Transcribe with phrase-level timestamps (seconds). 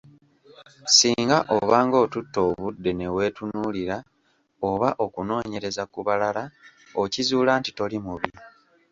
[0.97, 3.97] Singa obanga otutte obudde neweetunuulira
[4.69, 6.43] oba okunoonyereza ku balala
[7.01, 8.31] okizuula nti toli bubi.